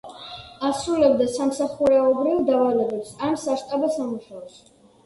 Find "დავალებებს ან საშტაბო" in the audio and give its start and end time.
2.51-3.97